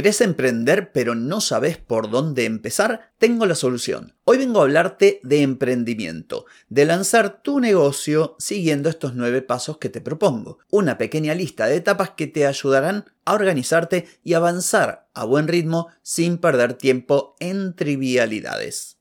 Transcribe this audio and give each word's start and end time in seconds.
¿Querés 0.00 0.22
emprender 0.22 0.92
pero 0.92 1.14
no 1.14 1.42
sabes 1.42 1.76
por 1.76 2.08
dónde 2.10 2.46
empezar? 2.46 3.12
Tengo 3.18 3.44
la 3.44 3.54
solución. 3.54 4.14
Hoy 4.24 4.38
vengo 4.38 4.60
a 4.60 4.62
hablarte 4.62 5.20
de 5.24 5.42
emprendimiento, 5.42 6.46
de 6.70 6.86
lanzar 6.86 7.42
tu 7.42 7.60
negocio 7.60 8.34
siguiendo 8.38 8.88
estos 8.88 9.14
nueve 9.14 9.42
pasos 9.42 9.76
que 9.76 9.90
te 9.90 10.00
propongo. 10.00 10.56
Una 10.70 10.96
pequeña 10.96 11.34
lista 11.34 11.66
de 11.66 11.76
etapas 11.76 12.12
que 12.16 12.26
te 12.26 12.46
ayudarán 12.46 13.12
a 13.26 13.34
organizarte 13.34 14.08
y 14.24 14.32
avanzar 14.32 15.10
a 15.12 15.26
buen 15.26 15.48
ritmo 15.48 15.88
sin 16.00 16.38
perder 16.38 16.72
tiempo 16.72 17.36
en 17.38 17.76
trivialidades. 17.76 18.96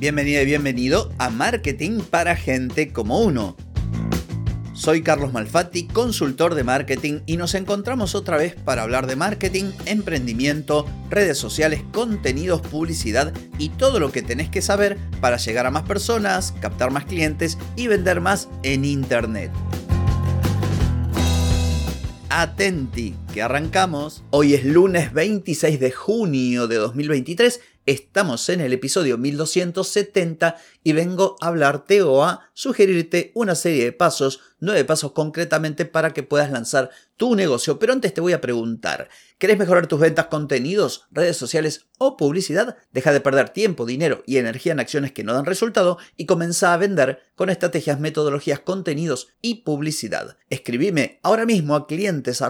Bienvenida 0.00 0.40
y 0.40 0.46
bienvenido 0.46 1.12
a 1.18 1.28
Marketing 1.28 2.00
para 2.00 2.34
Gente 2.34 2.90
como 2.90 3.20
Uno. 3.20 3.54
Soy 4.72 5.02
Carlos 5.02 5.34
Malfatti, 5.34 5.88
consultor 5.88 6.54
de 6.54 6.64
marketing 6.64 7.20
y 7.26 7.36
nos 7.36 7.54
encontramos 7.54 8.14
otra 8.14 8.38
vez 8.38 8.54
para 8.54 8.80
hablar 8.80 9.06
de 9.06 9.16
marketing, 9.16 9.72
emprendimiento, 9.84 10.86
redes 11.10 11.36
sociales, 11.36 11.82
contenidos, 11.92 12.62
publicidad 12.62 13.34
y 13.58 13.68
todo 13.68 14.00
lo 14.00 14.10
que 14.10 14.22
tenés 14.22 14.48
que 14.48 14.62
saber 14.62 14.96
para 15.20 15.36
llegar 15.36 15.66
a 15.66 15.70
más 15.70 15.82
personas, 15.82 16.54
captar 16.62 16.90
más 16.90 17.04
clientes 17.04 17.58
y 17.76 17.86
vender 17.86 18.22
más 18.22 18.48
en 18.62 18.86
Internet. 18.86 19.50
Atenti, 22.30 23.16
que 23.34 23.42
arrancamos. 23.42 24.22
Hoy 24.30 24.54
es 24.54 24.64
lunes 24.64 25.12
26 25.12 25.78
de 25.78 25.90
junio 25.90 26.68
de 26.68 26.76
2023 26.76 27.60
Estamos 27.90 28.48
en 28.50 28.60
el 28.60 28.72
episodio 28.72 29.18
1270 29.18 30.56
y 30.84 30.92
vengo 30.92 31.34
a 31.40 31.48
hablarte 31.48 32.02
o 32.02 32.22
a 32.22 32.48
sugerirte 32.54 33.32
una 33.34 33.56
serie 33.56 33.82
de 33.82 33.90
pasos, 33.90 34.38
nueve 34.60 34.84
pasos 34.84 35.10
concretamente 35.10 35.86
para 35.86 36.12
que 36.12 36.22
puedas 36.22 36.52
lanzar 36.52 36.90
tu 37.16 37.34
negocio. 37.34 37.80
Pero 37.80 37.92
antes 37.92 38.14
te 38.14 38.20
voy 38.20 38.32
a 38.32 38.40
preguntar, 38.40 39.08
¿querés 39.38 39.58
mejorar 39.58 39.88
tus 39.88 39.98
ventas, 39.98 40.26
contenidos, 40.26 41.08
redes 41.10 41.36
sociales 41.36 41.86
o 41.98 42.16
publicidad? 42.16 42.76
Deja 42.92 43.12
de 43.12 43.20
perder 43.20 43.48
tiempo, 43.48 43.84
dinero 43.86 44.22
y 44.24 44.36
energía 44.36 44.70
en 44.70 44.78
acciones 44.78 45.10
que 45.10 45.24
no 45.24 45.34
dan 45.34 45.44
resultado 45.44 45.98
y 46.16 46.26
comienza 46.26 46.72
a 46.72 46.76
vender 46.76 47.20
con 47.34 47.50
estrategias, 47.50 47.98
metodologías, 47.98 48.60
contenidos 48.60 49.30
y 49.42 49.64
publicidad. 49.64 50.36
Escribime 50.48 51.18
ahora 51.24 51.44
mismo 51.44 51.74
a 51.74 51.88
clientes 51.88 52.40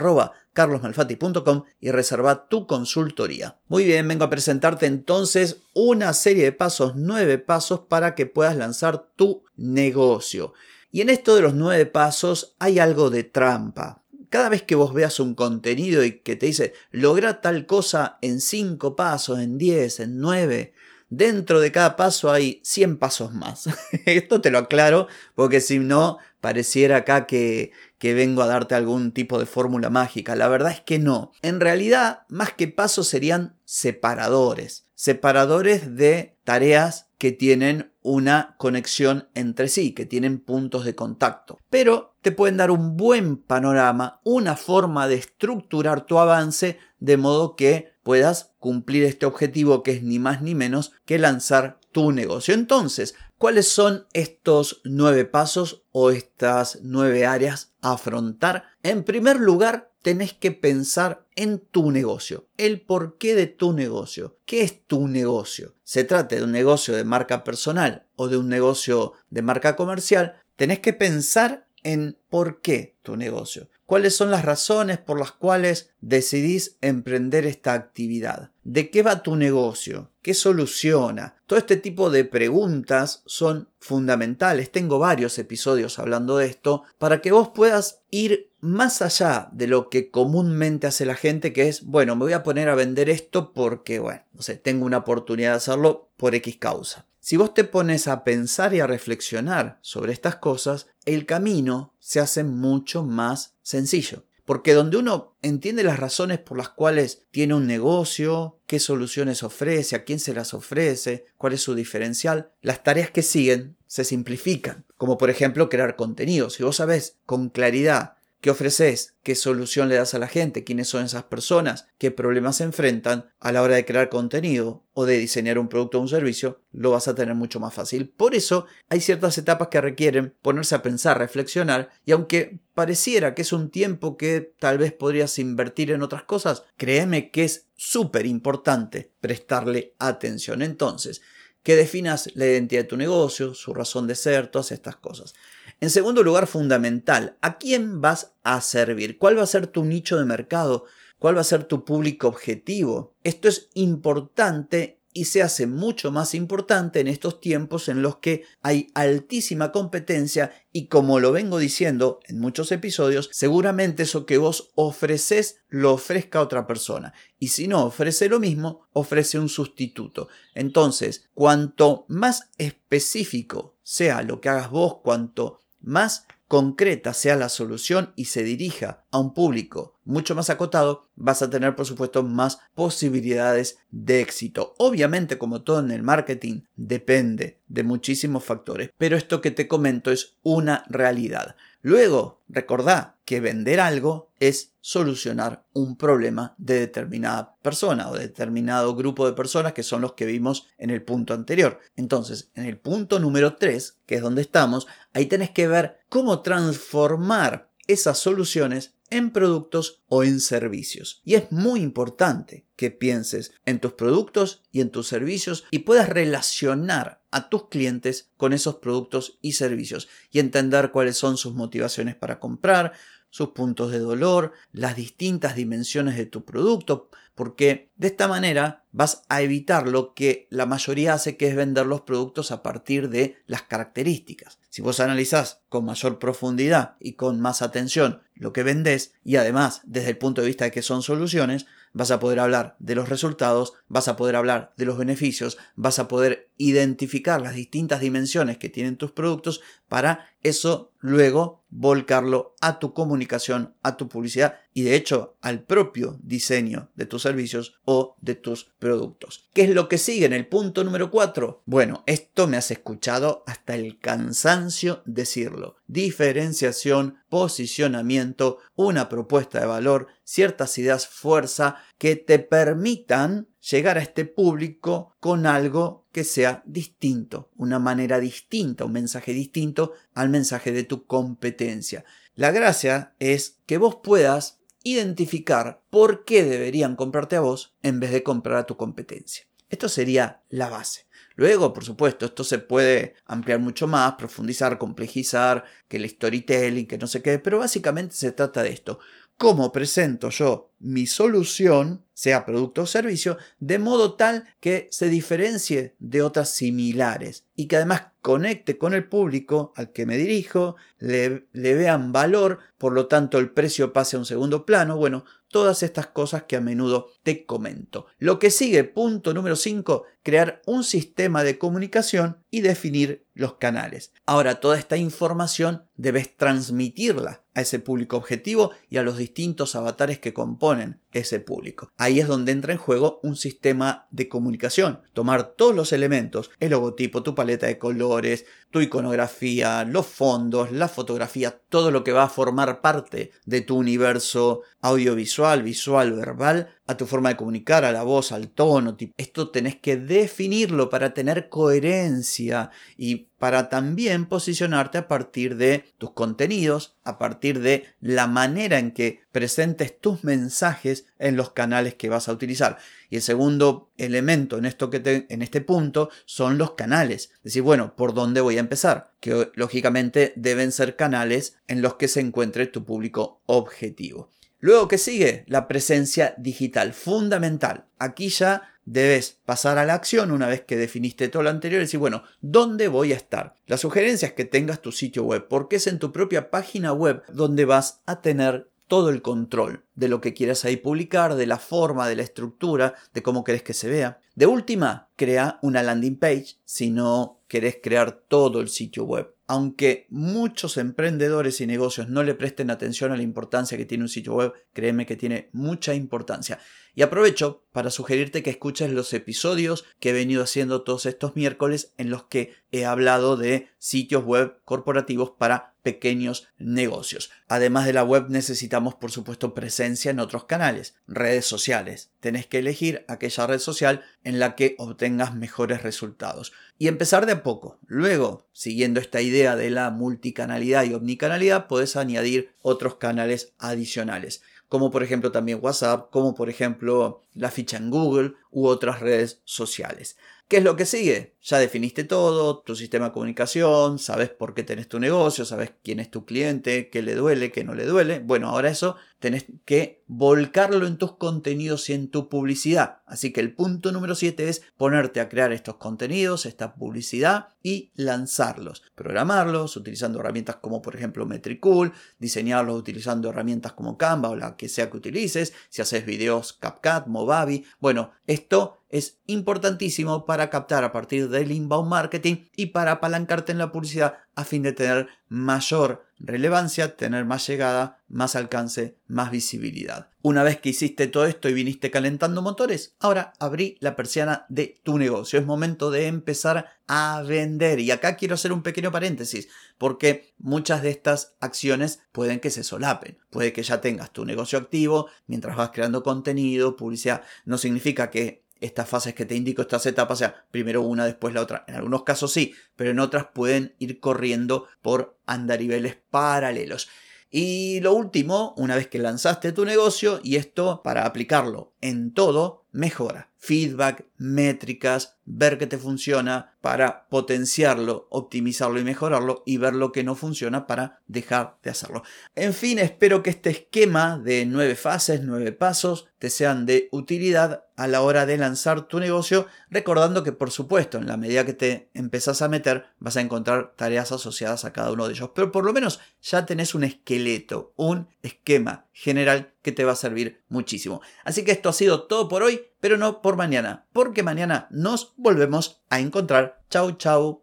carlosmalfatti.com 0.53 1.65
y 1.81 1.91
reserva 1.91 2.49
tu 2.49 2.67
consultoría. 2.67 3.59
Muy 3.69 3.85
bien, 3.85 4.09
vengo 4.09 4.25
a 4.25 4.31
presentarte 4.31 4.87
entonces 4.87 5.59
una 5.75 6.13
serie 6.13 6.45
de 6.45 6.53
pasos, 6.53 6.95
nueve 6.97 7.39
pasos 7.39 7.81
para 7.89 8.15
que 8.15 8.27
puedas 8.27 8.57
lanzar 8.57 9.09
tu 9.17 9.45
negocio. 9.57 10.53
Y 10.93 11.03
en 11.03 11.11
esto 11.11 11.35
de 11.35 11.43
los 11.43 11.55
nueve 11.55 11.87
pasos 11.87 12.57
hay 12.59 12.79
algo 12.79 13.11
de 13.11 13.25
trampa. 13.25 14.03
Cada 14.29 14.49
vez 14.49 14.63
que 14.63 14.75
vos 14.75 14.95
veas 14.95 15.19
un 15.21 15.35
contenido 15.35 16.05
y 16.05 16.19
que 16.21 16.37
te 16.37 16.47
dice 16.47 16.73
logra 16.91 17.41
tal 17.41 17.67
cosa 17.67 18.19
en 18.23 18.41
cinco 18.41 18.97
pasos, 18.97 19.41
en 19.41 19.59
diez, 19.59 20.01
en 20.01 20.19
nueve, 20.19 20.73
dentro 21.11 21.61
de 21.61 21.73
cada 21.73 21.97
paso 21.97 22.31
hay 22.31 22.61
100 22.65 22.97
pasos 22.97 23.35
más. 23.35 23.69
Esto 24.07 24.41
te 24.41 24.51
lo 24.51 24.59
aclaro 24.59 25.09
porque 25.35 25.61
si 25.61 25.79
no 25.79 26.19
pareciera 26.41 26.99
acá 26.99 27.27
que, 27.27 27.73
que 28.01 28.15
vengo 28.15 28.43
a 28.43 28.47
darte 28.47 28.75
algún 28.75 29.13
tipo 29.13 29.39
de 29.39 29.45
fórmula 29.45 29.91
mágica. 29.91 30.35
La 30.35 30.49
verdad 30.49 30.73
es 30.73 30.81
que 30.81 30.99
no. 30.99 31.33
En 31.43 31.61
realidad, 31.61 32.23
más 32.29 32.55
que 32.55 32.67
pasos 32.67 33.07
serían 33.07 33.59
separadores. 33.67 34.87
Separadores 34.95 35.97
de 35.97 36.39
tareas 36.45 37.11
que 37.19 37.31
tienen 37.31 37.93
una 38.01 38.55
conexión 38.57 39.29
entre 39.35 39.69
sí, 39.69 39.93
que 39.93 40.07
tienen 40.07 40.41
puntos 40.41 40.87
de 40.87 40.95
contacto. 40.95 41.59
Pero 41.69 42.17
te 42.23 42.33
pueden 42.33 42.57
dar 42.57 42.71
un 42.71 42.97
buen 42.97 43.37
panorama, 43.37 44.23
una 44.25 44.57
forma 44.57 45.07
de 45.07 45.17
estructurar 45.17 46.07
tu 46.07 46.19
avance 46.19 46.79
de 47.01 47.19
modo 47.19 47.55
que 47.55 47.93
puedas 48.03 48.55
cumplir 48.59 49.05
este 49.05 49.27
objetivo 49.27 49.83
que 49.83 49.93
es 49.93 50.03
ni 50.03 50.19
más 50.19 50.41
ni 50.41 50.55
menos 50.55 50.93
que 51.05 51.19
lanzar 51.19 51.79
tu 51.93 52.13
negocio. 52.13 52.55
Entonces, 52.55 53.15
¿cuáles 53.37 53.69
son 53.69 54.07
estos 54.15 54.81
nueve 54.85 55.27
pasos 55.27 55.83
o 55.93 56.11
estas 56.11 56.79
nueve 56.83 57.27
áreas 57.27 57.70
afrontar? 57.83 58.65
En 58.83 59.05
primer 59.05 59.37
lugar, 59.37 59.91
tenés 60.03 60.33
que 60.33 60.53
pensar 60.53 61.27
en 61.37 61.59
tu 61.59 61.91
negocio, 61.91 62.49
el 62.57 62.81
porqué 62.81 63.35
de 63.35 63.47
tu 63.47 63.73
negocio. 63.73 64.39
¿Qué 64.45 64.63
es 64.63 64.87
tu 64.87 65.09
negocio? 65.09 65.75
Se 65.85 66.05
trate 66.05 66.37
de 66.37 66.45
un 66.45 66.53
negocio 66.53 66.95
de 66.95 67.05
marca 67.05 67.45
personal 67.45 68.07
o 68.17 68.29
de 68.29 68.37
un 68.37 68.49
negocio 68.49 69.13
de 69.31 69.43
marca 69.43 69.77
comercial, 69.77 70.43
tenés 70.57 70.81
que 70.81 70.93
pensar 70.93 71.67
en 71.83 72.19
por 72.29 72.61
qué 72.61 72.97
tu 73.03 73.17
negocio. 73.17 73.69
¿Cuáles 73.91 74.15
son 74.15 74.31
las 74.31 74.45
razones 74.45 74.99
por 74.99 75.19
las 75.19 75.33
cuales 75.33 75.91
decidís 76.01 76.77
emprender 76.81 77.45
esta 77.45 77.73
actividad? 77.73 78.53
¿De 78.63 78.89
qué 78.89 79.03
va 79.03 79.25
tu 79.25 79.35
negocio? 79.35 80.13
¿Qué 80.23 80.33
soluciona? 80.33 81.35
Todo 81.49 81.59
este 81.59 81.77
tipo 81.77 82.09
de 82.09 82.25
preguntas 82.25 83.25
son 83.27 83.69
fundamentales. 83.81 84.71
Tengo 84.71 85.01
varios 85.01 85.37
episodios 85.41 85.99
hablando 85.99 86.37
de 86.37 86.47
esto 86.47 86.85
para 86.99 87.21
que 87.21 87.33
vos 87.33 87.49
puedas 87.49 88.03
ir 88.11 88.53
más 88.61 89.03
allá 89.03 89.49
de 89.51 89.67
lo 89.67 89.89
que 89.89 90.09
comúnmente 90.13 90.87
hace 90.87 91.05
la 91.05 91.17
gente, 91.17 91.53
que 91.53 91.67
es, 91.67 91.85
bueno, 91.85 92.15
me 92.15 92.27
voy 92.27 92.35
a 92.35 92.45
poner 92.45 92.69
a 92.69 92.77
vender 92.77 93.11
esto 93.11 93.53
porque, 93.53 93.99
bueno, 93.99 94.23
no 94.35 94.43
sé, 94.43 94.55
tengo 94.55 94.87
una 94.87 94.99
oportunidad 94.99 95.51
de 95.51 95.57
hacerlo 95.57 96.11
por 96.17 96.37
X 96.37 96.59
causa. 96.59 97.07
Si 97.31 97.37
vos 97.37 97.55
te 97.55 97.63
pones 97.63 98.09
a 98.09 98.25
pensar 98.25 98.75
y 98.75 98.81
a 98.81 98.89
reflexionar 98.89 99.79
sobre 99.83 100.13
estas 100.13 100.35
cosas, 100.35 100.89
el 101.05 101.27
camino 101.27 101.95
se 102.01 102.19
hace 102.19 102.43
mucho 102.43 103.05
más 103.05 103.55
sencillo. 103.63 104.25
Porque 104.45 104.75
donde 104.75 104.97
uno 104.97 105.37
entiende 105.41 105.85
las 105.85 106.01
razones 106.01 106.41
por 106.41 106.59
las 106.59 106.71
cuales 106.71 107.29
tiene 107.31 107.55
un 107.55 107.69
negocio, 107.69 108.59
qué 108.67 108.81
soluciones 108.81 109.45
ofrece, 109.45 109.95
a 109.95 110.03
quién 110.03 110.19
se 110.19 110.35
las 110.35 110.55
ofrece, 110.55 111.27
cuál 111.37 111.53
es 111.53 111.63
su 111.63 111.77
diferencial, 111.77 112.51
las 112.63 112.83
tareas 112.83 113.13
que 113.13 113.23
siguen 113.23 113.77
se 113.87 114.03
simplifican. 114.03 114.85
Como 114.97 115.17
por 115.17 115.31
ejemplo 115.31 115.69
crear 115.69 115.95
contenido. 115.95 116.51
Si 116.51 116.65
vos 116.65 116.75
sabés 116.75 117.19
con 117.27 117.49
claridad 117.49 118.15
¿Qué 118.41 118.49
ofreces? 118.49 119.17
¿Qué 119.23 119.35
solución 119.35 119.91
le 119.91 119.97
das 119.97 120.15
a 120.15 120.19
la 120.19 120.27
gente? 120.27 120.65
¿Quiénes 120.65 120.89
son 120.89 121.05
esas 121.05 121.25
personas? 121.25 121.89
¿Qué 121.99 122.11
problemas 122.11 122.57
se 122.57 122.65
enfrentan 122.65 123.31
a 123.39 123.53
la 123.53 123.61
hora 123.61 123.75
de 123.75 123.85
crear 123.85 124.09
contenido 124.09 124.83
o 124.95 125.05
de 125.05 125.19
diseñar 125.19 125.59
un 125.59 125.69
producto 125.69 125.99
o 125.99 126.01
un 126.01 126.09
servicio? 126.09 126.63
Lo 126.73 126.93
vas 126.93 127.07
a 127.07 127.15
tener 127.15 127.35
mucho 127.35 127.61
más 127.61 127.75
fácil. 127.75 128.09
Por 128.09 128.35
eso 128.35 128.65
hay 128.89 129.03
ciertas 129.03 129.37
etapas 129.37 129.69
que 129.69 129.83
requieren 129.83 130.35
ponerse 130.41 130.75
a 130.75 130.81
pensar, 130.81 131.19
reflexionar 131.19 131.91
y 132.07 132.13
aunque 132.13 132.61
pareciera 132.73 133.35
que 133.35 133.43
es 133.43 133.53
un 133.53 133.69
tiempo 133.69 134.17
que 134.17 134.55
tal 134.59 134.79
vez 134.79 134.95
podrías 134.95 135.39
invertir 135.39 135.91
en 135.91 136.03
otras 136.03 136.23
cosas, 136.23 136.63
créeme 136.79 137.31
que 137.31 137.45
es 137.45 137.67
súper 137.77 138.25
importante 138.25 139.13
prestarle 139.21 139.95
atención. 139.99 140.63
Entonces, 140.63 141.21
que 141.63 141.77
definas 141.77 142.31
la 142.35 142.47
identidad 142.47 142.83
de 142.83 142.89
tu 142.89 142.97
negocio, 142.97 143.53
su 143.53 143.75
razón 143.75 144.07
de 144.07 144.15
ser, 144.15 144.49
todas 144.49 144.73
estas 144.73 144.97
cosas. 144.97 145.35
En 145.81 145.89
segundo 145.89 146.23
lugar, 146.23 146.47
fundamental, 146.47 147.39
¿a 147.41 147.57
quién 147.57 148.03
vas 148.03 148.35
a 148.43 148.61
servir? 148.61 149.17
¿Cuál 149.17 149.39
va 149.39 149.45
a 149.45 149.47
ser 149.47 149.67
tu 149.67 149.83
nicho 149.83 150.19
de 150.19 150.27
mercado? 150.27 150.85
¿Cuál 151.19 151.39
va 151.39 151.41
a 151.41 151.45
ser 151.45 151.65
tu 151.65 151.87
público 151.87 152.29
objetivo? 152.29 153.15
Esto 153.25 153.49
es 153.49 153.71
importante 153.73 155.01
y 155.15 155.25
se 155.25 155.43
hace 155.43 155.67
mucho 155.67 156.13
más 156.13 156.35
importante 156.35 157.01
en 157.01 157.09
estos 157.09 157.41
tiempos 157.41 157.89
en 157.89 158.03
los 158.03 158.17
que 158.17 158.45
hay 158.63 158.91
altísima 158.95 159.73
competencia 159.73 160.53
y 160.71 160.87
como 160.87 161.19
lo 161.19 161.33
vengo 161.33 161.59
diciendo 161.59 162.21
en 162.27 162.39
muchos 162.39 162.71
episodios, 162.73 163.31
seguramente 163.33 164.05
eso 164.05 164.27
que 164.27 164.39
vos 164.39 164.71
ofreces 164.75 165.63
lo 165.69 165.95
ofrezca 165.95 166.41
otra 166.43 166.67
persona 166.67 167.13
y 167.39 167.49
si 167.49 167.67
no 167.67 167.85
ofrece 167.85 168.29
lo 168.29 168.39
mismo, 168.39 168.87
ofrece 168.93 169.39
un 169.39 169.49
sustituto. 169.49 170.29
Entonces, 170.55 171.29
cuanto 171.35 172.05
más 172.09 172.51
específico 172.59 173.77
sea 173.83 174.23
lo 174.23 174.41
que 174.41 174.51
hagas 174.51 174.71
vos, 174.71 174.99
cuanto 175.03 175.61
más 175.81 176.27
concreta 176.51 177.15
sea 177.15 177.37
la 177.37 177.49
solución 177.49 178.13
y 178.17 178.25
se 178.25 178.43
dirija 178.43 179.05
a 179.13 179.21
un 179.21 179.35
público 179.35 180.01
mucho 180.05 180.35
más 180.35 180.51
acotado, 180.51 181.09
vas 181.15 181.43
a 181.43 181.49
tener 181.49 181.77
por 181.77 181.87
supuesto 181.87 182.25
más 182.25 182.59
posibilidades 182.75 183.79
de 183.93 184.21
éxito. 184.21 184.75
Obviamente 184.79 185.39
como 185.39 185.63
todo 185.63 185.79
en 185.79 185.93
el 185.93 186.03
marketing 186.03 186.63
depende 186.75 187.61
de 187.69 187.85
muchísimos 187.85 188.43
factores, 188.45 188.91
pero 188.99 189.17
esto 189.17 189.41
que 189.41 189.53
te 189.53 189.69
comento 189.69 190.11
es 190.11 190.39
una 190.43 190.85
realidad. 190.89 191.55
Luego, 191.83 192.43
recordá 192.49 193.19
que 193.25 193.41
vender 193.41 193.81
algo 193.81 194.33
es 194.39 194.75
solucionar 194.81 195.65
un 195.73 195.97
problema 195.97 196.55
de 196.59 196.81
determinada 196.81 197.57
persona 197.63 198.11
o 198.11 198.19
determinado 198.19 198.95
grupo 198.95 199.27
de 199.27 199.33
personas 199.33 199.73
que 199.73 199.83
son 199.83 200.03
los 200.03 200.13
que 200.13 200.27
vimos 200.27 200.69
en 200.77 200.91
el 200.91 201.03
punto 201.03 201.33
anterior. 201.33 201.79
Entonces, 201.97 202.51
en 202.55 202.67
el 202.67 202.79
punto 202.79 203.19
número 203.19 203.57
3, 203.57 203.99
que 204.07 204.17
es 204.17 204.23
donde 204.23 204.43
estamos, 204.43 204.87
ahí 205.15 205.27
tenés 205.27 205.51
que 205.51 205.69
ver 205.69 206.01
cómo 206.09 206.43
transformar 206.43 207.71
esas 207.87 208.19
soluciones 208.19 208.95
en 209.11 209.31
productos 209.31 210.03
o 210.09 210.25
en 210.25 210.41
servicios. 210.41 211.21
Y 211.25 211.35
es 211.35 211.51
muy 211.53 211.81
importante 211.81 212.67
que 212.77 212.91
pienses 212.91 213.53
en 213.67 213.81
tus 213.81 213.93
productos 213.93 214.63
y 214.73 214.81
en 214.81 214.91
tus 214.91 215.09
servicios 215.09 215.65
y 215.71 215.81
puedas 215.81 216.09
relacionar 216.09 217.21
a 217.31 217.49
tus 217.49 217.69
clientes 217.69 218.31
con 218.37 218.53
esos 218.53 218.77
productos 218.77 219.39
y 219.43 219.53
servicios 219.53 220.09
y 220.31 220.39
entender 220.39 220.91
cuáles 220.91 221.17
son 221.17 221.37
sus 221.37 221.55
motivaciones 221.55 222.15
para 222.15 222.41
comprar, 222.41 222.93
sus 223.31 223.51
puntos 223.51 223.93
de 223.93 224.01
dolor, 224.01 224.53
las 224.73 224.97
distintas 224.97 225.55
dimensiones 225.55 226.17
de 226.17 226.27
tu 226.27 226.45
producto, 226.45 227.11
porque 227.35 227.91
de 227.97 228.09
esta 228.09 228.29
manera 228.29 228.85
vas 228.93 229.23
a 229.29 229.41
evitar 229.41 229.89
lo 229.89 230.15
que 230.15 230.47
la 230.51 230.67
mayoría 230.67 231.15
hace, 231.15 231.37
que 231.37 231.49
es 231.49 231.57
vender 231.57 231.87
los 231.87 232.03
productos 232.03 232.51
a 232.51 232.63
partir 232.63 233.09
de 233.09 233.37
las 233.47 233.63
características. 233.63 234.59
Si 234.69 234.83
vos 234.83 235.01
analizás 235.01 235.63
con 235.69 235.85
mayor 235.85 236.19
profundidad 236.19 236.97
y 236.99 237.13
con 237.13 237.41
más 237.41 237.63
atención 237.63 238.21
lo 238.41 238.53
que 238.53 238.63
vendés, 238.63 239.13
y 239.23 239.37
además 239.37 239.83
desde 239.85 240.11
el 240.11 240.19
punto 240.19 240.41
de 240.41 240.49
vista 240.49 240.65
de 240.65 240.71
que 240.71 240.83
son 240.83 241.03
soluciones, 241.03 241.67
vas 241.93 242.11
a 242.11 242.19
poder 242.19 242.41
hablar 242.41 242.75
de 242.79 242.95
los 242.95 243.09
resultados, 243.09 243.75
vas 243.89 244.09
a 244.09 244.17
poder 244.17 244.35
hablar 244.35 244.73
de 244.77 244.87
los 244.87 244.97
beneficios, 244.97 245.59
vas 245.77 245.99
a 245.99 246.09
poder 246.09 246.49
identificar 246.57 247.41
las 247.43 247.55
distintas 247.55 248.01
dimensiones 248.01 248.57
que 248.57 248.71
tienen 248.71 248.97
tus 248.97 249.13
productos 249.13 249.61
para 249.91 250.31
eso 250.43 250.93
luego 251.01 251.65
volcarlo 251.69 252.55
a 252.61 252.79
tu 252.79 252.95
comunicación, 252.95 253.75
a 253.83 253.97
tu 253.97 254.09
publicidad 254.09 254.61
y 254.73 254.83
de 254.83 254.95
hecho 254.95 255.37
al 255.41 255.65
propio 255.65 256.19
diseño 256.23 256.91
de 256.95 257.07
tus 257.07 257.23
servicios 257.23 257.81
o 257.85 258.17
de 258.21 258.37
tus 258.37 258.71
productos. 258.79 259.49
¿Qué 259.53 259.63
es 259.63 259.71
lo 259.71 259.89
que 259.89 259.99
sigue 259.99 260.27
en 260.27 260.33
el 260.33 260.47
punto 260.47 260.85
número 260.85 261.11
4? 261.11 261.63
Bueno, 261.67 262.05
esto 262.07 262.47
me 262.47 262.57
has 262.57 262.71
escuchado 262.71 263.43
hasta 263.47 263.75
el 263.75 263.99
cansancio 263.99 265.03
decirlo. 265.05 265.77
Diferenciación, 265.89 267.19
posicionamiento, 267.29 268.59
una 268.77 269.09
propuesta 269.09 269.59
de 269.61 269.67
valor, 269.67 270.07
ciertas 270.23 270.79
ideas 270.79 271.09
fuerza 271.09 271.77
que 271.99 272.15
te 272.15 272.39
permitan 272.39 273.49
llegar 273.61 273.99
a 273.99 274.03
este 274.03 274.25
público 274.25 275.17
con 275.21 275.47
algo 275.47 276.07
que 276.13 276.25
sea 276.25 276.63
distinto, 276.67 277.51
una 277.57 277.79
manera 277.79 278.19
distinta, 278.19 278.85
un 278.85 278.93
mensaje 278.93 279.33
distinto 279.33 279.93
al 280.15 280.29
mensaje 280.29 280.73
de 280.73 280.85
tu 280.85 281.07
competencia. 281.07 282.05
La 282.35 282.51
gracia 282.51 283.15
es 283.19 283.59
que 283.67 283.79
vos 283.79 283.99
puedas 284.03 284.61
identificar 284.83 285.83
por 285.91 286.25
qué 286.25 286.43
deberían 286.45 286.97
comprarte 286.97 287.37
a 287.37 287.41
vos 287.41 287.75
en 287.83 288.01
vez 288.01 288.13
de 288.13 288.23
comprar 288.23 288.57
a 288.57 288.67
tu 288.67 288.77
competencia. 288.77 289.45
Esto 289.69 289.89
sería 289.89 290.43
la 290.49 290.69
base. 290.69 291.07
Luego, 291.37 291.73
por 291.73 291.85
supuesto, 291.85 292.27
esto 292.27 292.45
se 292.45 292.59
puede 292.59 293.15
ampliar 293.25 293.61
mucho 293.61 293.87
más, 293.87 294.15
profundizar, 294.15 294.77
complejizar, 294.79 295.65
que 295.89 295.97
el 295.97 296.09
storytelling, 296.09 296.87
que 296.87 296.99
no 296.99 297.07
sé 297.07 297.23
qué, 297.23 297.39
pero 297.39 297.59
básicamente 297.59 298.15
se 298.15 298.33
trata 298.33 298.63
de 298.63 298.71
esto. 298.71 298.99
¿Cómo 299.41 299.73
presento 299.73 300.29
yo 300.29 300.75
mi 300.81 301.07
solución, 301.07 302.05
sea 302.13 302.45
producto 302.45 302.83
o 302.83 302.87
servicio, 302.87 303.39
de 303.59 303.79
modo 303.79 304.13
tal 304.13 304.45
que 304.61 304.87
se 304.91 305.09
diferencie 305.09 305.97
de 305.99 306.21
otras 306.21 306.51
similares 306.51 307.47
y 307.57 307.67
que 307.67 307.77
además 307.77 308.09
conecte 308.21 308.77
con 308.77 308.93
el 308.93 309.09
público 309.09 309.73
al 309.77 309.93
que 309.93 310.05
me 310.05 310.19
dirijo, 310.19 310.77
le, 310.99 311.47
le 311.53 311.75
vean 311.75 312.13
valor, 312.13 312.59
por 312.77 312.93
lo 312.93 313.07
tanto 313.07 313.39
el 313.39 313.51
precio 313.51 313.95
pase 313.95 314.17
a 314.17 314.19
un 314.19 314.27
segundo 314.27 314.67
plano, 314.67 314.99
bueno, 314.99 315.25
todas 315.51 315.83
estas 315.83 316.07
cosas 316.07 316.45
que 316.45 316.57
a 316.57 316.61
menudo 316.61 317.09
te 317.23 317.45
comento. 317.45 318.07
Lo 318.19 318.39
que 318.39 318.51
sigue, 318.51 318.85
punto 318.85 319.35
número 319.35 319.57
5, 319.57 320.05
crear 320.23 320.63
un 320.67 320.85
sistema 320.85 321.45
de 321.45 321.59
comunicación 321.59 322.39
y 322.51 322.61
definir 322.61 323.27
los 323.35 323.55
canales. 323.55 324.13
Ahora, 324.27 324.61
toda 324.61 324.79
esta 324.79 324.97
información 324.97 325.85
debes 325.97 326.37
transmitirla 326.37 327.45
a 327.55 327.63
ese 327.63 327.79
público 327.79 328.17
objetivo 328.17 328.71
y 328.89 328.99
a 328.99 329.03
los 329.03 329.17
distintos 329.17 329.75
avatares 329.75 330.19
que 330.19 330.35
componen 330.35 331.01
ese 331.13 331.41
público. 331.41 331.91
Ahí 331.97 332.21
es 332.21 332.29
donde 332.29 332.53
entra 332.53 332.73
en 332.73 332.79
juego 332.79 333.19
un 333.23 333.37
sistema 333.37 334.07
de 334.11 334.29
comunicación. 334.29 335.01
Tomar 335.15 335.55
todos 335.55 335.75
los 335.75 335.93
elementos, 335.93 336.51
el 336.61 336.71
logotipo, 336.71 337.23
tu 337.23 337.35
paleta 337.35 337.67
de 337.67 337.79
colores, 337.79 338.47
tu 338.71 338.81
iconografía, 338.81 339.85
los 339.85 340.07
fondos, 340.07 340.71
la 340.71 340.89
fotografía, 340.89 341.61
todo 341.69 341.91
lo 341.91 342.05
que 342.05 342.13
va 342.13 342.25
a 342.25 342.29
formar 342.29 342.81
parte 342.81 343.33
de 343.47 343.61
tu 343.63 343.77
universo 343.77 344.63
audiovisual, 344.81 345.40
visual, 345.63 346.13
verbal, 346.13 346.69
a 346.87 346.97
tu 346.97 347.07
forma 347.07 347.29
de 347.29 347.37
comunicar, 347.37 347.85
a 347.85 347.93
la 347.93 348.03
voz, 348.03 348.33
al 348.33 348.49
tono. 348.49 348.97
Esto 349.17 349.51
tenés 349.51 349.77
que 349.77 349.97
definirlo 349.97 350.91
para 350.91 351.15
tener 351.15 351.49
coherencia 351.49 352.71
y 352.97 353.29
para 353.39 353.69
también 353.69 354.27
posicionarte 354.27 354.99
a 354.99 355.09
partir 355.09 355.57
de 355.57 355.85
tus 355.99 356.11
contenidos, 356.13 356.97
a 357.05 357.17
partir 357.17 357.61
de 357.61 357.87
la 358.01 358.27
manera 358.27 358.79
en 358.79 358.91
que 358.91 359.21
presentes 359.33 359.99
tus 359.99 360.25
mensajes 360.25 361.07
en 361.19 361.37
los 361.37 361.53
canales 361.53 361.95
que 361.95 362.09
vas 362.09 362.29
a 362.29 362.33
utilizar. 362.33 362.79
Y 363.09 363.17
el 363.17 363.23
segundo 363.23 363.91
elemento 363.97 364.59
en, 364.59 364.67
esto 364.67 364.91
que 364.91 365.27
en 365.29 365.43
este 365.43 365.61
punto 365.61 366.11
son 366.27 366.59
los 366.59 366.73
canales. 366.73 367.31
Es 367.37 367.43
decir, 367.45 367.63
bueno, 367.63 367.95
¿por 367.97 368.15
dónde 368.15 368.41
voy 368.41 368.57
a 368.57 368.61
empezar? 368.61 369.13
Que 369.21 369.51
lógicamente 369.55 370.33
deben 370.37 370.73
ser 370.73 370.97
canales 370.97 371.57
en 371.69 371.83
los 371.83 371.95
que 371.95 372.09
se 372.09 372.21
encuentre 372.21 372.67
tu 372.67 372.85
público 372.85 373.43
objetivo. 373.47 374.29
Luego, 374.61 374.89
¿qué 374.89 374.99
sigue? 374.99 375.45
La 375.47 375.67
presencia 375.69 376.35
digital, 376.37 376.93
fundamental. 376.93 377.87
Aquí 377.99 378.29
ya 378.29 378.71
debes 378.85 379.39
pasar 379.45 379.79
a 379.79 379.87
la 379.87 379.95
acción 379.95 380.31
una 380.31 380.49
vez 380.49 380.63
que 380.63 380.77
definiste 380.77 381.29
todo 381.29 381.43
lo 381.43 381.51
anterior 381.51 381.81
y 381.81 381.85
decir, 381.85 382.01
bueno, 382.01 382.25
¿dónde 382.41 382.89
voy 382.89 383.13
a 383.13 383.17
estar? 383.17 383.55
La 383.67 383.77
sugerencia 383.77 384.29
es 384.29 384.35
que 384.35 384.45
tengas 384.45 384.83
tu 384.83 384.93
sitio 384.93 385.25
web, 385.25 385.47
porque 385.49 385.77
es 385.77 385.87
en 385.87 385.99
tu 385.99 386.13
propia 386.13 386.51
página 386.51 386.93
web 386.93 387.23
donde 387.33 387.65
vas 387.65 388.03
a 388.07 388.21
tener 388.21 388.70
todo 388.91 389.09
el 389.09 389.23
control 389.23 389.85
de 389.95 390.09
lo 390.09 390.21
que 390.21 390.35
quieras 390.35 390.65
ahí 390.65 390.77
publicar, 390.77 391.37
de 391.37 391.47
la 391.47 391.59
forma, 391.59 392.09
de 392.09 392.17
la 392.17 392.25
estructura, 392.25 392.95
de 393.15 393.23
cómo 393.23 393.45
querés 393.45 393.63
que 393.63 393.73
se 393.73 393.89
vea. 393.89 394.21
De 394.35 394.47
última, 394.47 395.09
crea 395.15 395.61
una 395.63 395.85
landing 395.85 396.19
page 396.19 396.57
si 396.65 396.91
no 396.91 397.39
querés 397.47 397.79
crear 397.81 398.11
todo 398.27 398.61
el 398.61 398.69
sitio 398.69 399.05
web 399.05 399.33
aunque 399.51 400.07
muchos 400.11 400.77
emprendedores 400.77 401.61
y 401.61 401.67
negocios 401.67 402.09
no 402.09 402.23
le 402.23 402.37
presten 402.37 402.71
atención 402.71 403.11
a 403.11 403.17
la 403.17 403.25
importancia 403.25 403.77
que 403.77 403.85
tiene 403.85 404.05
un 404.05 404.09
sitio 404.09 404.35
web, 404.35 404.53
créeme 404.73 405.07
que 405.07 405.17
tiene 405.17 405.49
mucha 405.51 405.93
importancia. 405.93 406.61
Y 406.95 407.03
aprovecho 407.03 407.65
para 407.73 407.91
sugerirte 407.91 408.45
que 408.45 408.51
escuches 408.51 408.93
los 408.93 409.13
episodios 409.13 409.87
que 409.99 410.11
he 410.11 410.13
venido 410.13 410.45
haciendo 410.45 410.83
todos 410.83 411.05
estos 411.05 411.35
miércoles 411.35 411.95
en 411.99 412.11
los 412.11 412.23
que 412.23 412.55
he 412.71 412.85
hablado 412.85 413.37
de 413.37 413.67
sitios 413.79 414.25
web 414.25 414.61
corporativos 414.65 415.33
para 415.37 415.70
pequeños 415.83 416.49
negocios. 416.59 417.31
Además 417.49 417.87
de 417.87 417.93
la 417.93 418.05
web 418.05 418.27
necesitamos 418.29 418.95
por 418.95 419.11
supuesto 419.11 419.55
presencia 419.55 420.11
en 420.11 420.21
otros 420.21 420.45
canales, 420.45 420.95
redes 421.07 421.47
sociales. 421.47 422.11
Tenés 422.21 422.47
que 422.47 422.59
elegir 422.59 423.05
aquella 423.09 423.47
red 423.47 423.59
social 423.59 424.05
en 424.25 424.39
la 424.39 424.55
que 424.55 424.75
obtengas 424.79 425.35
mejores 425.35 425.83
resultados. 425.83 426.53
Y 426.79 426.89
empezar 426.89 427.27
de 427.27 427.33
a 427.33 427.43
poco. 427.43 427.79
Luego, 427.87 428.49
siguiendo 428.53 429.01
esta 429.01 429.21
idea 429.21 429.57
de 429.57 429.71
la 429.71 429.91
multicanalidad 429.91 430.85
y 430.85 430.95
omnicanalidad, 430.95 431.67
puedes 431.67 431.97
añadir 431.97 432.53
otros 432.63 432.97
canales 432.97 433.53
adicionales 433.59 434.43
como 434.71 434.93
por 434.93 435.03
ejemplo 435.03 435.33
también 435.33 435.59
WhatsApp, 435.61 436.11
como 436.11 436.33
por 436.33 436.49
ejemplo 436.49 437.23
la 437.35 437.51
ficha 437.51 437.77
en 437.77 437.91
Google 437.91 438.35
u 438.53 438.69
otras 438.69 439.01
redes 439.01 439.43
sociales. 439.45 440.17
¿Qué 440.51 440.57
es 440.57 440.65
lo 440.65 440.75
que 440.75 440.85
sigue? 440.85 441.37
Ya 441.43 441.61
definiste 441.61 442.03
todo, 442.03 442.59
tu 442.63 442.75
sistema 442.75 443.07
de 443.07 443.13
comunicación, 443.13 444.01
sabes 444.01 444.31
por 444.31 444.53
qué 444.53 444.65
tenés 444.65 444.89
tu 444.89 444.99
negocio, 444.99 445.45
sabes 445.45 445.75
quién 445.85 446.01
es 446.01 446.11
tu 446.11 446.25
cliente, 446.25 446.91
qué 446.91 447.03
le 447.03 447.15
duele, 447.15 447.53
qué 447.53 447.63
no 447.63 447.73
le 447.73 447.87
duele. 447.87 448.19
Bueno, 448.19 448.49
ahora 448.49 448.69
eso 448.69 448.97
tenés 449.21 449.45
que 449.65 450.03
volcarlo 450.07 450.87
en 450.87 450.97
tus 450.97 451.13
contenidos 451.13 451.89
y 451.89 451.93
en 451.93 452.09
tu 452.09 452.29
publicidad. 452.29 453.03
Así 453.07 453.33
que 453.33 453.41
el 453.41 453.55
punto 453.55 453.93
número 453.93 454.15
7 454.15 454.49
es 454.49 454.63
ponerte 454.77 455.21
a 455.21 455.29
crear 455.29 455.53
estos 455.53 455.77
contenidos, 455.77 456.47
esta 456.47 456.75
publicidad 456.75 457.49
y 457.63 457.93
lanzarlos. 457.95 458.83
Programarlos 458.95 459.77
utilizando 459.77 460.19
herramientas 460.19 460.57
como 460.57 460.83
por 460.83 460.97
ejemplo 460.97 461.27
Metricool, 461.27 461.93
diseñarlos 462.19 462.79
utilizando 462.79 463.29
herramientas 463.29 463.75
como 463.75 463.99
Canva 463.99 464.31
o 464.31 464.37
la 464.37 464.57
que 464.57 464.69
sea 464.69 464.91
que 464.91 464.97
utilices, 464.97 465.53
si 465.69 465.83
haces 465.83 466.05
videos 466.07 466.55
CapCut, 466.55 467.07
Movavi. 467.07 467.65
Bueno, 467.79 468.13
esto 468.27 468.79
es 468.89 469.19
importantísimo 469.27 470.25
para 470.25 470.51
captar 470.51 470.83
a 470.83 470.93
partir 470.93 471.29
del 471.29 471.53
inbound 471.53 471.89
marketing 471.89 472.49
y 472.57 472.67
para 472.67 472.93
apalancarte 472.93 473.53
en 473.53 473.59
la 473.59 473.71
publicidad 473.71 474.15
a 474.35 474.45
fin 474.45 474.63
de 474.63 474.73
tener 474.73 475.09
mayor 475.29 476.10
relevancia, 476.21 476.97
tener 476.97 477.25
más 477.25 477.47
llegada, 477.47 477.99
más 478.09 478.37
alcance, 478.37 478.97
más 479.07 479.31
visibilidad. 479.31 480.11
Una 480.23 480.43
vez 480.43 480.61
que 480.61 480.69
hiciste 480.69 481.07
todo 481.07 481.25
esto 481.25 481.49
y 481.49 481.55
viniste 481.55 481.91
calentando 481.91 482.43
motores, 482.43 482.95
ahora 483.01 483.33
abrí 483.39 483.79
la 483.81 483.97
persiana 483.97 484.45
de 484.51 484.79
tu 484.83 484.99
negocio. 484.99 485.39
Es 485.39 485.47
momento 485.47 485.91
de 485.91 486.07
empezar 486.07 486.67
a 486.87 487.23
vender. 487.27 487.81
Y 487.81 487.91
acá 487.91 488.17
quiero 488.17 488.35
hacer 488.35 488.53
un 488.53 488.63
pequeño 488.63 488.93
paréntesis, 488.93 489.49
porque 489.79 490.35
muchas 490.39 490.83
de 490.83 490.91
estas 490.91 491.37
acciones 491.41 492.01
pueden 492.13 492.39
que 492.39 492.51
se 492.51 492.65
solapen. 492.65 493.19
Puede 493.31 493.53
que 493.53 493.63
ya 493.63 493.81
tengas 493.81 494.13
tu 494.13 494.25
negocio 494.27 494.59
activo 494.59 495.09
mientras 495.27 495.57
vas 495.57 495.71
creando 495.71 496.03
contenido, 496.03 496.77
publicidad. 496.77 497.23
No 497.47 497.57
significa 497.57 498.11
que 498.11 498.45
estas 498.61 498.89
fases 498.89 499.15
que 499.15 499.27
te 499.27 499.35
indico, 499.35 499.63
estas 499.63 499.87
etapas, 499.87 500.19
sea, 500.19 500.47
primero 500.51 500.83
una, 500.83 501.07
después 501.07 501.35
la 501.35 501.43
otra. 501.43 501.65
En 501.69 501.75
algunos 501.75 502.05
casos 502.05 502.33
sí, 502.33 502.55
pero 502.77 502.91
en 502.91 503.01
otras 503.01 503.27
pueden 503.33 503.75
ir 503.79 504.01
corriendo 504.01 504.67
por 504.83 505.19
andariveles 505.27 505.97
paralelos. 506.11 506.89
Y 507.31 507.81
lo 507.81 507.95
último, 507.95 508.55
una 508.57 508.75
vez 508.75 508.89
que 508.89 508.99
lanzaste 508.99 509.53
tu 509.53 509.65
negocio, 509.65 510.21
y 510.25 510.35
esto 510.35 510.83
para 510.83 511.07
aplicarlo 511.07 511.75
en 511.81 512.13
todo, 512.13 512.67
mejora. 512.73 513.31
Feedback, 513.37 514.05
métricas, 514.19 515.17
ver 515.25 515.57
que 515.57 515.69
te 515.69 515.79
funciona 515.79 516.57
para 516.61 517.09
potenciarlo, 517.09 518.09
optimizarlo 518.11 518.81
y 518.81 518.85
mejorarlo 518.85 519.45
y 519.47 519.57
ver 519.57 519.75
lo 519.75 519.93
que 519.93 520.05
no 520.05 520.17
funciona 520.17 520.67
para 520.67 521.01
dejar 521.07 521.57
de 521.63 521.71
hacerlo. 521.71 522.03
En 522.35 522.53
fin, 522.53 522.81
espero 522.81 523.23
que 523.23 523.31
este 523.31 523.51
esquema 523.51 524.19
de 524.19 524.45
nueve 524.45 524.75
fases, 524.75 525.23
nueve 525.23 525.53
pasos, 525.53 526.09
te 526.19 526.31
sean 526.31 526.67
de 526.67 526.89
utilidad 526.91 527.65
a 527.81 527.87
la 527.87 528.03
hora 528.03 528.27
de 528.27 528.37
lanzar 528.37 528.83
tu 528.83 529.01
negocio, 529.01 529.47
recordando 529.71 530.23
que 530.23 530.33
por 530.33 530.51
supuesto 530.51 530.99
en 530.99 531.07
la 531.07 531.17
medida 531.17 531.47
que 531.47 531.55
te 531.55 531.91
empezás 531.95 532.43
a 532.43 532.49
meter 532.49 532.85
vas 532.99 533.17
a 533.17 533.23
encontrar 533.23 533.73
tareas 533.75 534.13
asociadas 534.13 534.67
a 534.67 534.73
cada 534.75 534.93
uno 534.93 535.07
de 535.07 535.15
ellos, 535.15 535.31
pero 535.35 535.51
por 535.51 535.65
lo 535.65 535.73
menos 535.73 535.99
ya 536.21 536.45
tenés 536.45 536.75
un 536.75 536.85
esqueleto, 536.85 537.73
un 537.77 538.09
esquema 538.23 538.85
general 538.93 539.55
que 539.63 539.73
te 539.73 539.85
va 539.85 539.93
a 539.93 539.97
servir 539.97 540.43
muchísimo. 540.51 541.01
Así 541.25 541.43
que 541.43 541.53
esto 541.53 541.71
ha 541.71 541.73
sido 541.73 542.03
todo 542.03 542.29
por 542.29 542.43
hoy, 542.43 542.61
pero 542.81 542.99
no 542.99 543.23
por 543.23 543.37
mañana, 543.37 543.87
porque 543.95 544.23
mañana 544.23 544.69
nos 544.71 545.15
volvemos 545.17 545.81
a 545.89 546.01
encontrar. 546.01 546.61
Chau, 546.69 546.93
chau. 546.99 547.43